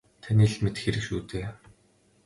[0.23, 1.45] Таны л мэдэх хэрэг шүү дээ.